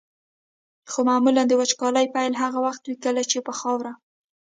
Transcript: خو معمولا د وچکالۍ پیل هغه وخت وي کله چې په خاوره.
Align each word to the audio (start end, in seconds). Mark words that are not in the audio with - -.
خو 0.91 0.99
معمولا 1.09 1.43
د 1.47 1.53
وچکالۍ 1.61 2.05
پیل 2.15 2.33
هغه 2.43 2.59
وخت 2.65 2.83
وي 2.85 2.95
کله 3.03 3.21
چې 3.31 3.37
په 3.47 3.53
خاوره. 3.59 3.91